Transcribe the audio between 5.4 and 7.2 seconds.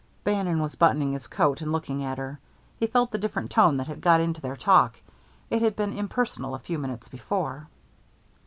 It had been impersonal a few minutes